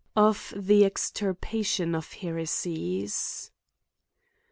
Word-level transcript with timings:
Of 0.15 0.51
the 0.57 0.83
extirpation 0.83 1.93
of 1.93 2.11
Heresies. 2.13 3.51